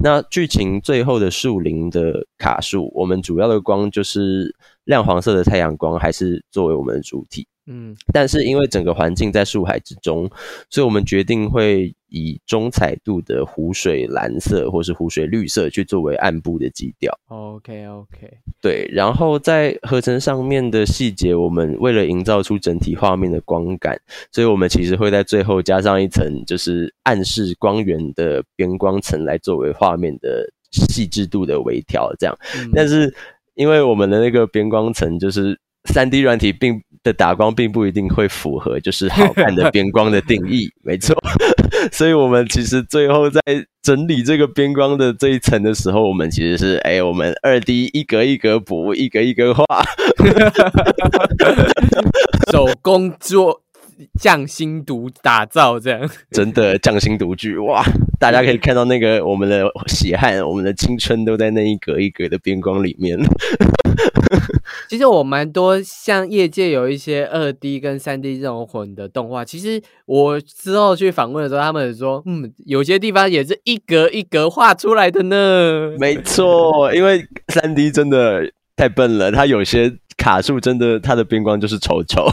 [0.00, 7.46] 那剧情最后的树林的卡数，我们主要的光就是亮黄色的太阳光，还是作为我们的主体。
[7.66, 10.30] 嗯，但是因为整个环境在树海之中，
[10.70, 17.12] 所以我们决定会以中彩度的湖水蓝色或是湖水绿色去作为暗部的基调。
[17.28, 24.00] OK OK，对，然后在合成上面的细节，我们为了营造出整体画面的光感，
[24.32, 32.38] 所以我们其实会在最后加上一层，就是暗示光源的边光层来作为画面的细致度的微调，这样。
[32.56, 33.14] 嗯但是
[33.54, 41.16] 因为我们的那个边光层就是三 D 软体并的打光并不一定会符合就是好看的边光的定义，没错。
[41.92, 43.40] 所以我们其实最后在
[43.82, 49.64] 整理这个边光的这一层的时候，我们其实是哎，我们二 D 一格一格补，一格一格画。
[52.52, 53.62] 手工做
[54.20, 56.08] 匠心独打造这样。
[56.30, 57.82] 真的匠心独具哇！
[58.20, 63.18] 大家可以看到那个我们的血汗、我们的青春都在那一格一格的边光里面。
[64.88, 75.90] 其实我蛮多像业界有一些二 D 跟三 D 这种混的动画，其实我之后去访问的时候，他们说，嗯，有些地方也是一格一格画出来的呢。
[75.98, 82.26] 没错，因为三 D 真的太笨了，它有些卡数真的它的边框就是丑丑。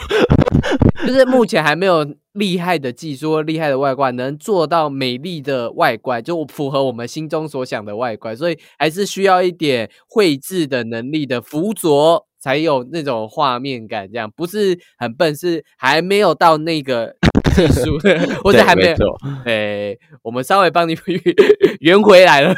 [1.05, 14.07] 就是目前还没有厉害的技术厉害的外挂能做到美丽的外观，就符合我们心中所想的外观，所以还是需要一点绘制的能力的辅佐，才有那种画面感。
[14.11, 17.15] 这样不是很笨，是还没有到那个
[17.55, 17.97] 技术
[18.43, 18.95] 或者还没有没。
[18.95, 20.95] 错，哎，我们稍微帮你
[21.81, 22.53] 圆回来了。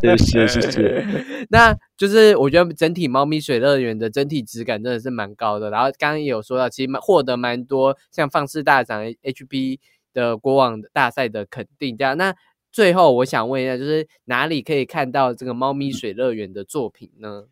[0.00, 1.04] 谢谢谢谢。
[1.50, 5.68] 那就是我觉得整体猫咪水乐园的整体质感真的是蛮高的。
[5.68, 9.80] 然后刚刚也有说到，其实蛮获得蛮多像放肆大赏 HB
[10.12, 11.96] 的国网大赛的肯定。
[11.96, 12.32] 这样，那
[12.70, 17.44] 最后我想问一下，就是哪里可以看到这个猫咪水乐园的作品呢？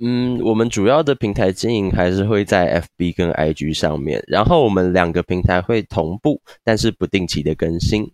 [0.00, 8.08] 嗯，我们主要的平台经营还是会在 FB 跟 IG 上面，然后我们两个平台会同步，但是不定期的更新。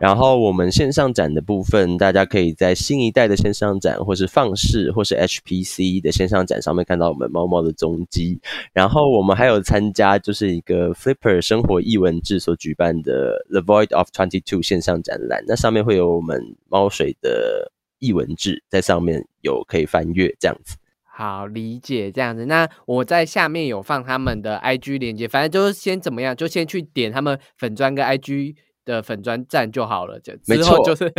[0.00, 8.40] 然后我们线上展的部分，大家可以在新一代的线上展，或是放视，或是 HPC 的线上展上面看到我们猫猫的踪迹。
[8.72, 17.70] 然后我们还有参加就是一个 Flipper 生活艺文志所举办的 The Void of Twenty Two 线上展览，那上面会有我们猫水的
[18.00, 20.74] 艺文志在上面有可以翻阅这样子。
[21.18, 22.46] 好，理解这样子。
[22.46, 28.54] 那我在下面有放他们的 IG 链接，反正就是先怎么样，就先去点他们粉砖跟 IG
[28.84, 30.20] 的粉砖站就好了。
[30.20, 31.12] 就没错就是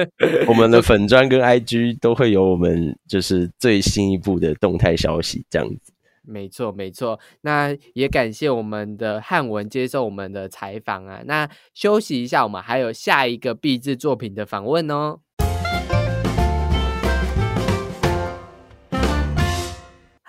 [0.47, 5.91] 我们的 粉砖跟 IG 都会有我们就是最新一步的动态消息，这样子。
[6.23, 7.19] 没错，没错。
[7.41, 11.19] 那也感谢我们的汉文接受我们的采访啊。
[11.25, 15.19] 那休息一下，我们还有下一个毕制作品的访问哦。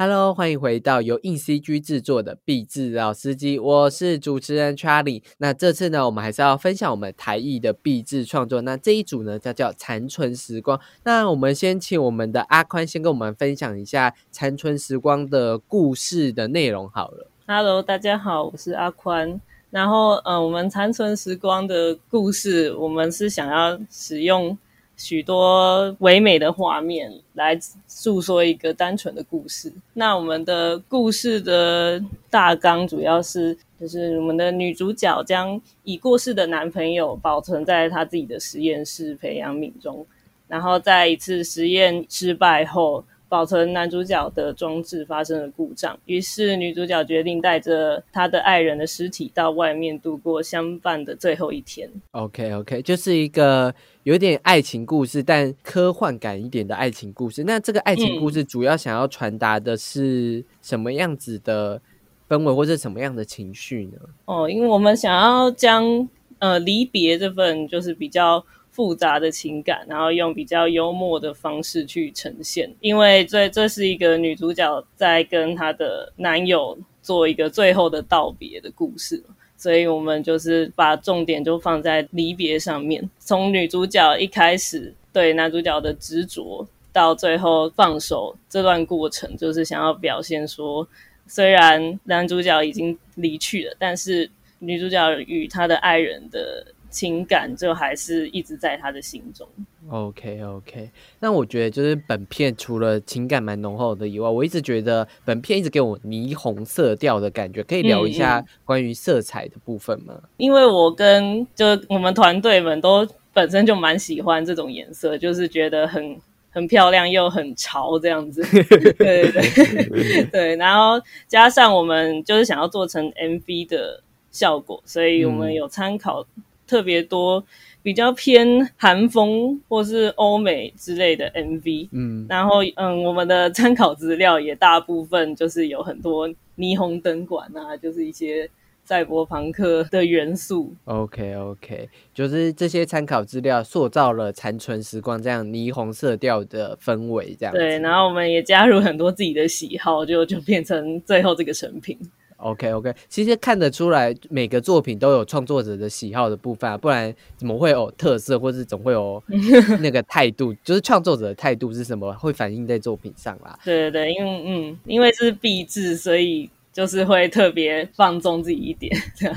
[0.02, 5.22] Hello，欢迎回到由硬 CG 制作的壁纸老司机，我是主持人 Charlie。
[5.36, 8.62] 那这次呢，我们还是要分享我们台艺的壁纸创作。
[8.62, 10.80] 那这一组呢，叫叫残存时光。
[11.04, 17.26] 那我们先请我们的阿宽先跟我们分享一下残存时光的故事的内容好了。
[17.46, 19.38] Hello，大家好，我是阿宽。
[19.68, 24.56] 然后，呃，我们残存时光的故事，我们是想要使用
[25.00, 29.72] 许多唯美的画面来诉说一个单纯的故事。
[29.94, 40.06] 那我们的故事的大纲主要是，就是我们的女主角将已过世的男朋友保存在她自己的实验室培养皿中，
[40.46, 51.88] 然后在一次实验失败后，保存男主角的装置发生了故障，于是女主角决定带着她的爱人的尸体到外面度过相伴的最后一天。
[52.10, 57.44] OK OK，就是一个有点爱情故事，但科幻感一点的爱情故事。
[57.44, 61.80] 那这个爱情故事主要想要传达的是什么样子的
[62.28, 63.98] 氛围，或者什么样的情绪呢？
[64.24, 66.08] 哦，因为我们想要将
[66.40, 68.44] 呃离别这份就是比较
[68.80, 72.74] 复杂的情感，然后用比较幽默的方式去呈现。
[72.80, 79.22] 因为这这是一个女主角在跟她的男友做一个最后的道别的故事。
[79.54, 90.88] 所以我们就是把重点就放在离别上面，从女主角一开始对男主角的执着，到最后放手这段过程，就是想要表现说，
[91.26, 99.48] 虽然男主角已经离去了，但是女主角与她的爱人的情感就还是一直在他的心中。
[99.88, 110.20] OK OK，那我觉得就是本片除了情感蛮浓厚的以外，我一直觉得本片一直给我霓虹色调的感觉，可以聊一下嗯关于色彩的部分吗？
[110.36, 116.16] 因为我跟就我们团队们都本身就蛮喜欢这种颜色，就是觉得很
[116.50, 118.42] 很漂亮又很潮这样子。
[118.98, 126.24] 对对对 对，然后加上我们就是想要做成 MV 的效果，所以我们嗯有参考
[126.70, 127.44] 特别多
[127.82, 131.88] 比较偏韩风或是欧美之类的 MV。
[131.90, 138.48] 嗯，然后，嗯，我们的参考资料也大部分就是有很多霓虹灯管啊，就是一些
[138.84, 140.72] 赛博朋克的元素。
[140.84, 151.98] OK OK，就是这些参考资料塑造了残存时光这样霓虹色调的氛围，这样对，然后我们也加入很多自己的喜好，就就变成最后这个成品。
[152.40, 159.22] OK OK，其实看得出来每个作品都有创作者的喜好的部分啊，不然怎么会有特色，或是总会有
[159.80, 163.58] 那个态度，就是创作者的态度是什么，会反映在作品上啦。
[163.64, 169.36] 对对对，因为嗯，因为是壁纸，所以就是会特别放纵自己一点， 这样。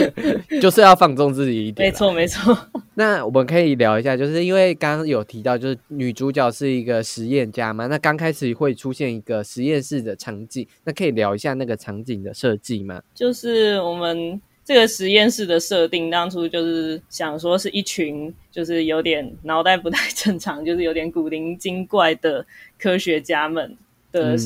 [0.60, 1.88] 就是要放纵自己一点。
[1.88, 1.92] 没。
[1.92, 2.56] 错没错。
[2.94, 13.02] 那我们可以聊一下，就是因为刚刚有提到，就是女主角是一个实验家嘛，那刚开始会出现一个实验室的场景，那可以聊一下那个场景的设计吗？
[13.14, 22.44] 就是我们这个实验室的设定，当初就是想说是一群就是有点脑袋不太正常，就是有点古灵精怪的
[22.78, 23.76] 科学家们
[24.12, 24.38] 的嗯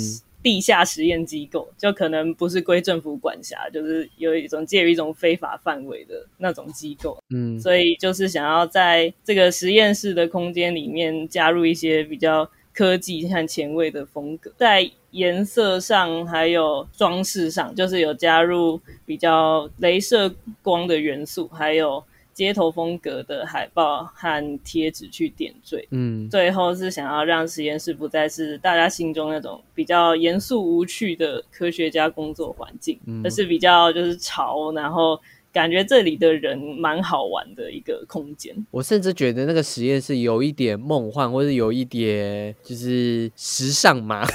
[0.44, 7.16] 地下实验机构，就可能不是归政府管辖，就是有一种介于一种非法范围的那种机构。
[7.34, 20.30] 嗯所以就是想要在这个实验室的空间里面加入一些比较科技和前卫的风格，在颜色上还有装饰上，就是有加入比较镭射
[20.60, 22.04] 光的元素，还有
[22.34, 25.86] 街头风格的海报和贴纸去点缀。
[25.92, 35.18] 嗯最后是想要让实验室不再是大家心中那种比较严肃无趣的科学家工作环境，嗯而是比较就是潮，然后
[35.52, 38.52] 感觉这里的人蛮好玩的一个空间。
[38.72, 44.26] 我甚至觉得那个实验室有一点梦幻，或者有一点就是时尚嘛。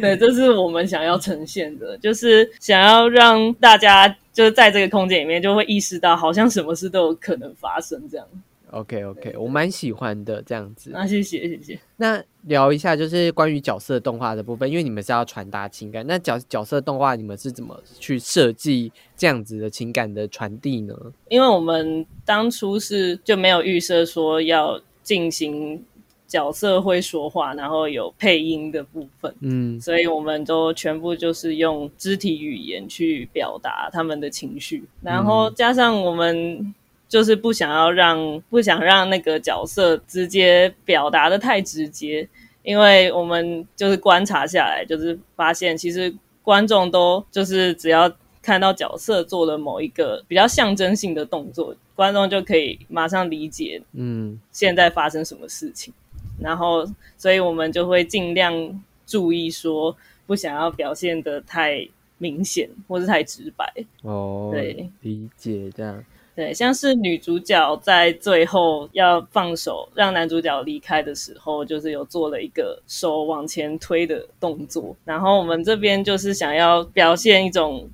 [0.00, 8.24] 对，这是我们想要呈现的，就是想要让大家就是在这个空间里面就会意识到，好像什么事都有可能发生这样。
[8.70, 10.90] OK OK，我蛮喜欢的这样子。
[10.92, 11.80] 那谢谢谢谢。
[11.96, 20.94] 那聊一下就是关于角色动画的部分，因为你们是要传达情感，那角角色动画你们是怎么去设计这样子的情感的传递呢？
[21.30, 25.84] 因为我们当初是就没有预设说要进行
[26.28, 29.80] 角色会说话，然后有配音的部分，嗯。
[29.80, 36.74] 所以我们都全部就是用肢体语言去表达他们的情绪，然后加上我们。
[37.08, 42.28] 就是不想要让不想让那个角色直接表达的太直接，
[42.62, 48.12] 因为我们就是观察下来，就是发现其实观众都就是只要
[48.42, 54.38] 看到角色做了某一个比较象征性的动作，观众就可以马上理解嗯。
[54.52, 55.94] 现在发生什么事情，
[56.40, 56.86] 然后
[57.16, 63.72] 所以我们就会尽量注意说，不想要表现的太明显或是太直白。
[64.02, 66.04] 哦，对，理解这样。
[66.34, 74.94] 对，像是女主角在最后要放手让男主角离开的时候，就是有做了一个手往前推的动作。
[75.04, 77.90] 然后我们这边就是想要表现一种，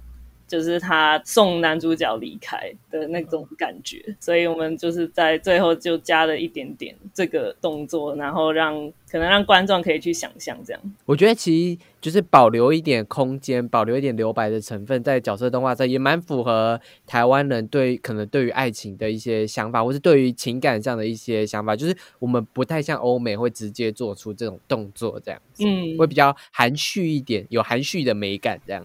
[0.54, 10.82] 就是他送男主角离开的那种感觉，所以我们就是在最后就加了一点点这个动作，然后让可能让观众可以去想象这样。
[11.04, 21.76] 我觉得其实就是保留一点空间，保留一点留白的成分在角色动画上，也蛮符合台湾人对可能对于爱情的一些想法，或是对于情感上的一些想法。
[21.76, 28.84] 就是我们不太像欧美会直接做出这种动作，这样子，嗯会比较含蓄一点，有含蓄的美感这样。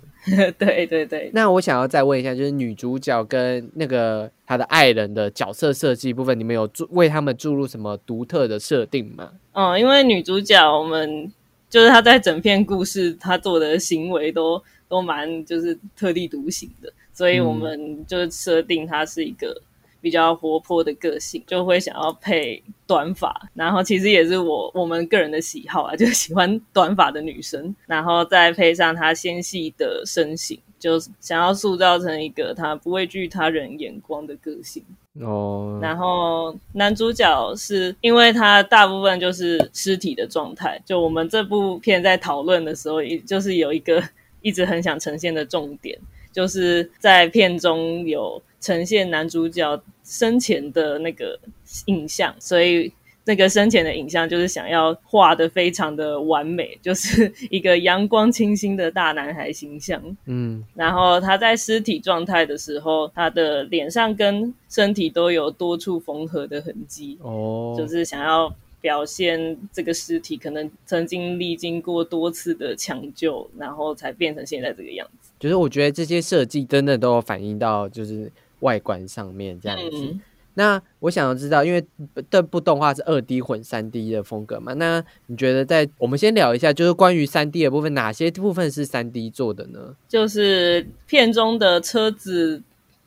[0.60, 9.30] 对对对，那我想要再问一下，就是女主角跟那个她的爱人的角色设计部分，你们有注为他们注入什么独特的设定吗？
[9.52, 11.32] 嗯，因为女主角我们
[11.70, 19.56] 就是她在整片故事她做的行为都都蛮就是特立独行的，所以我们就设定她是一个
[20.02, 30.60] 比较活泼的个性，就会想要配短发，然后其实也是我我们个人的喜好啊， 就喜欢短发的女生，然后再配上她纤细的身形。
[30.80, 34.84] 就想要塑造成一个他不畏惧他人眼光的个性，
[35.20, 44.04] 哦，然后男主角是因为他大部分就是尸体的状态，就我们这部片在讨论的时候，也就是有一个
[44.42, 46.00] 一直很想呈现的重点，
[46.32, 51.38] 就是在片中有呈现男主角生前的那个
[51.86, 52.92] 印象，所以。
[53.30, 60.02] 那个生前的影像就是想要画的非常的完美，就是 一个阳光清新的大男孩形象。
[60.26, 68.52] 嗯然后他在尸体状态的时候，他的脸上跟身体都有多处缝合的痕迹，哦，就是想要
[68.82, 75.30] 表现这个尸体可能曾经历经过多次的抢救，然后才变成现在这个样子。
[75.40, 79.98] 就是我觉得这些设计真的都有反映到就是外观上面这样子。
[79.98, 80.20] 嗯
[80.60, 81.82] 那我想要知道，因为
[82.30, 89.96] 这部动画是二 D 混三 D 的风格嘛，那你觉得在我们先聊一下，就是关于三 D 的部分，哪些部分是三 D 做的呢？
[90.10, 92.62] 就是片中的车子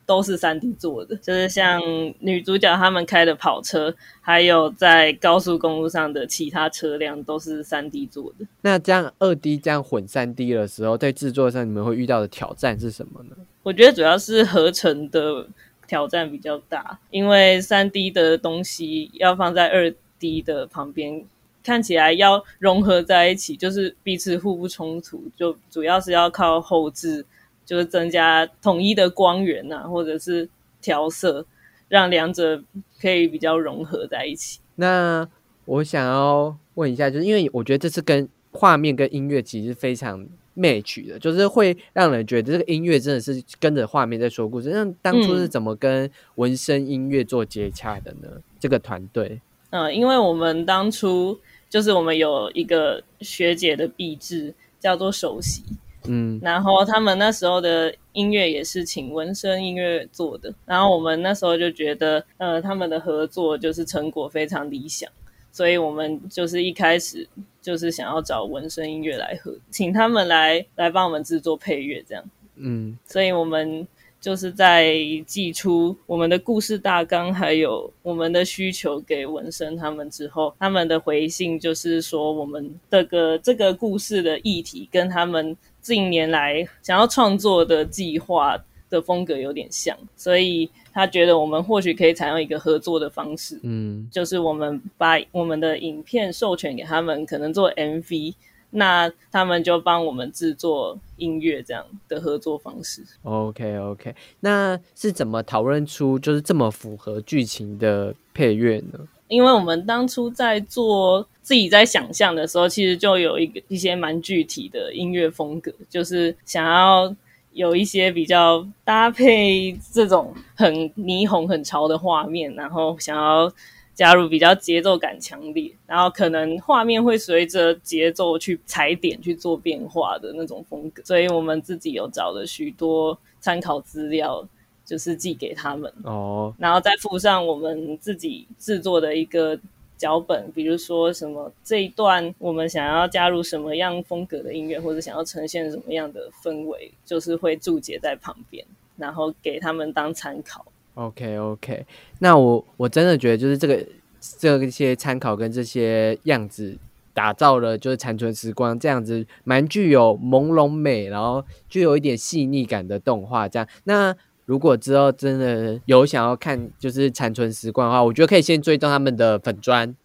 [0.07, 1.79] 都是三 D 做的，就是像
[2.17, 8.47] 女主角他们开的跑车，还有在高速公路上的其他车辆都是三 D 做的。
[8.61, 13.35] 那这样二 D 这样混三 D 的时候，在制作上你们会遇到的挑战是什么呢？
[13.61, 15.47] 我觉得主要是合成的
[15.87, 21.25] 挑战比较大，因为三 D 的东西要放在二 D 的旁边，
[21.63, 27.25] 看起来要融合在一起，就是彼此互不冲突，就主要是要靠后置，
[27.65, 30.49] 就是增加统一的光源啊，或者是
[30.81, 31.45] 调色，
[31.87, 32.63] 让两者
[32.99, 34.59] 可以比较融合在一起。
[34.75, 35.27] 那
[35.65, 44.69] 我想要问一下，就是因为我觉得这是跟画面跟音乐其实非常 match 的，就是会让人觉得这个音乐真的是跟着画面在说故事。
[44.69, 48.29] 那当初是怎么跟纹身音乐做接洽的呢？
[48.59, 49.41] 这个团队，
[49.71, 51.39] 嗯，因为我们当初
[51.69, 55.63] 就是我们有一个学姐的壁纸叫做首席，
[56.07, 65.09] 嗯，然后他们那时候的音乐也是请纹身音乐做的，然后我们那时候就觉得，呃，他们的合作就是成果非常理想，
[65.51, 67.27] 所以我们就是一开始
[67.63, 72.23] 就是想要找纹身音乐来合，请他们来来帮我们制作配乐这样，
[72.57, 73.87] 嗯，所以我们
[74.19, 74.93] 就是在
[75.25, 88.57] 寄出我们的故事大纲，还有我们的需求给纹身他们之后，他们的回信就是说，我们这个这个故事的议题跟他们近年来想要创作的计划
[88.89, 98.35] 的风格有点像，所以他觉得我们或许可以采用一个合作的方式，嗯，就是我们把我们的影片授权给他们，可能做 MV。
[98.75, 103.03] 那他们就帮我们制作音乐这样的合作方式。
[103.21, 108.99] OK OK，那是怎么讨论出就是这么符合剧情的配乐呢？
[109.27, 117.15] 因为我们当初在做自己在想象的时候，其实就有一个一些蛮具体的音乐风格，就是想要
[117.53, 123.51] 有一些比较搭配这种很霓虹、很潮的画面，然后想要
[123.93, 131.03] 加入比较节奏感强烈，然后可能画面会随着节奏去踩点去做变化的那种风格。
[131.03, 134.47] 所以我们自己有找了许多参考资料，
[134.83, 135.93] 就是寄给他们。
[136.03, 139.59] 哦，然后再附上我们自己制作的一个
[140.03, 148.65] 脚本，比如说什么这一段我们想要加入什么样风格的音乐，或者想要呈现什么样的氛围，就是会注解在旁边，
[148.97, 150.65] 然后给他们当参考。
[150.95, 151.85] OK OK，
[152.19, 153.81] 那我我真的觉得就是这个
[154.19, 156.77] 这些参考跟这些样子
[157.13, 163.47] 打造了就是残存时光这样子蛮具有朦胧美，然后具有一点细腻感的动画。
[163.47, 164.13] 这样，那
[164.45, 169.95] 如果之后真的有想要看就是残存时光的话，我觉得可以先追踪他们的粉砖，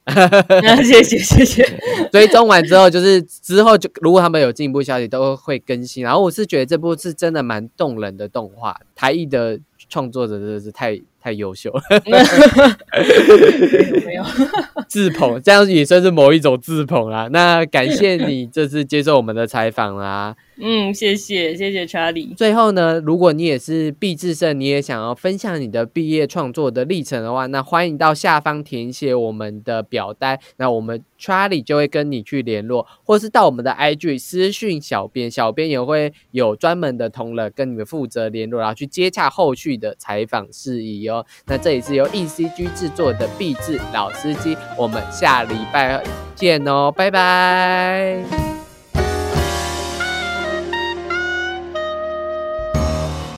[0.85, 1.65] 谢 谢谢谢。
[2.13, 6.05] 追踪完之后，就是之后就如果他们有进一步消息都会更新。
[6.05, 9.59] 然后我是觉得这部是真的蛮动人的动画，台艺的
[9.89, 11.83] 创作者真的是太太优秀了，
[13.95, 14.25] 有没有？
[14.87, 17.29] 自捧这样也算是某一种自捧啦。
[17.33, 20.37] 那感谢你这次接受我们的采访啦。
[20.61, 22.35] 嗯，谢谢谢谢查理。
[22.37, 41.25] 最后呢，如果你也是毕志胜，你也想要分享你的毕业创作的历程的话，那欢迎到下方填写我们的表单，那我们查理就会跟你去联络，或是到我们的 IG 私讯小编，小编也会有专门的同仁跟你们负责联络，然后去接洽后续的采访事宜哦。
[41.47, 46.03] 那这里是由 ECG 制作的毕志老司机，我们下礼拜
[46.35, 48.58] 见哦，拜拜。